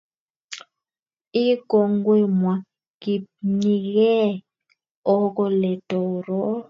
I 1.43 1.45
kongemwa 1.69 2.53
kipnyigei 3.01 4.33
o 5.13 5.15
kole 5.35 5.71
toror 5.89 6.59